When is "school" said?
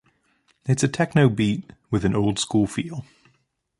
2.39-2.65